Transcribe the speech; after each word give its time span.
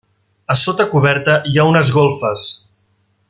A 0.53 0.55
sota 0.61 0.87
coberta 0.93 1.35
hi 1.51 1.55
ha 1.63 1.67
unes 1.73 1.93
golfes. 1.99 2.47